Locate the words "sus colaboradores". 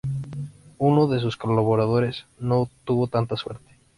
1.19-2.25